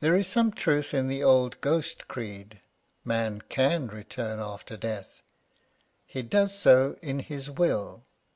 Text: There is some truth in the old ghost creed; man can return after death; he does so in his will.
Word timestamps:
There 0.00 0.16
is 0.16 0.26
some 0.26 0.50
truth 0.52 0.92
in 0.92 1.06
the 1.06 1.22
old 1.22 1.60
ghost 1.60 2.08
creed; 2.08 2.58
man 3.04 3.40
can 3.42 3.86
return 3.86 4.40
after 4.40 4.76
death; 4.76 5.22
he 6.04 6.22
does 6.22 6.52
so 6.52 6.96
in 7.02 7.20
his 7.20 7.48
will. 7.48 8.02